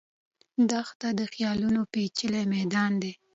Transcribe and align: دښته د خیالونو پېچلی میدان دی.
دښته 0.69 1.09
د 1.19 1.21
خیالونو 1.33 1.81
پېچلی 1.91 2.43
میدان 2.55 2.91
دی. 3.01 3.13